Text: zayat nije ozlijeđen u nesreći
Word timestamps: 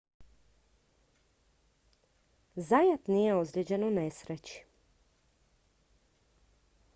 zayat 2.69 3.03
nije 3.13 3.35
ozlijeđen 3.41 3.87
u 3.89 3.91
nesreći 3.99 4.57